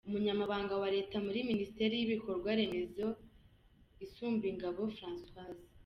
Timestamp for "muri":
1.25-1.39